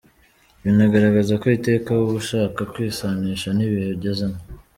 Binagaragaza 0.63 1.33
ko 1.41 1.45
iteka 1.57 1.89
uba 2.01 2.13
ushaka 2.21 2.61
kwisanisha 2.73 3.47
n’ibihe 3.53 3.89
ugezemo. 3.95 4.39